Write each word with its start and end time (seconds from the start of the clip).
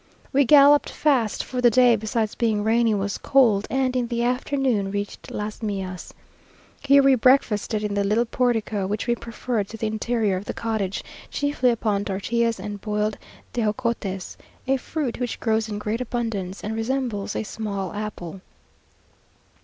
We 0.33 0.45
galloped 0.45 0.89
fast, 0.89 1.43
for 1.43 1.61
the 1.61 1.69
day, 1.69 1.95
besides 1.95 2.33
being 2.33 2.63
rainy, 2.63 2.95
was 2.95 3.19
cold; 3.19 3.67
and 3.69 3.95
in 3.95 4.07
the 4.07 4.23
afternoon 4.23 4.89
reached 4.89 5.29
Las 5.29 5.61
Millas. 5.61 6.11
Here 6.81 7.03
we 7.03 7.13
breakfasted 7.13 7.83
in 7.83 7.93
the 7.93 8.03
little 8.03 8.25
portico, 8.25 8.87
which 8.87 9.05
we 9.05 9.13
preferred 9.13 9.67
to 9.67 9.77
the 9.77 9.85
interior 9.85 10.37
of 10.37 10.45
the 10.45 10.55
cottage, 10.55 11.03
chiefly 11.29 11.69
upon 11.69 12.03
tortillas 12.03 12.59
and 12.59 12.81
boiled 12.81 13.19
tejocotes, 13.53 14.37
a 14.67 14.77
fruit 14.77 15.19
which 15.19 15.39
grows 15.39 15.69
in 15.69 15.77
great 15.77 16.01
abundance, 16.01 16.63
and 16.63 16.75
resembles 16.75 17.35
a 17.35 17.43
small 17.43 17.93
apple. 17.93 18.41